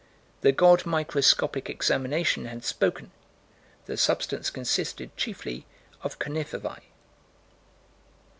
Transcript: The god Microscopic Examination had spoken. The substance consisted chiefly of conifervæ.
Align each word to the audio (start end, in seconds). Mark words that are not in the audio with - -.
The 0.41 0.51
god 0.51 0.87
Microscopic 0.87 1.69
Examination 1.69 2.45
had 2.45 2.65
spoken. 2.65 3.11
The 3.85 3.97
substance 3.97 4.49
consisted 4.49 5.15
chiefly 5.15 5.67
of 6.01 6.17
conifervæ. 6.17 6.79